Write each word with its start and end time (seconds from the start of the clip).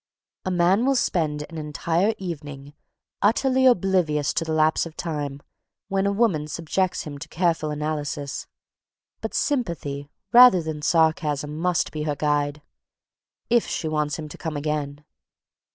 A 0.45 0.49
man 0.49 0.83
will 0.83 0.95
spend 0.95 1.45
an 1.47 1.59
entire 1.59 2.15
evening, 2.17 2.73
utterly 3.21 3.67
oblivious 3.67 4.31
of 4.31 4.47
the 4.47 4.51
lapse 4.51 4.87
of 4.87 4.97
time, 4.97 5.43
while 5.89 6.07
a 6.07 6.11
woman 6.11 6.47
subjects 6.47 7.03
him 7.03 7.19
to 7.19 7.27
careful 7.27 7.69
analysis. 7.69 8.47
But 9.21 9.35
sympathy, 9.35 10.09
rather 10.33 10.63
than 10.63 10.81
sarcasm, 10.81 11.55
must 11.55 11.91
be 11.91 12.01
her 12.01 12.15
guide 12.15 12.63
if 13.51 13.67
she 13.67 13.87
wants 13.87 14.17
him 14.17 14.27
to 14.29 14.39
come 14.39 14.57
again. 14.57 15.05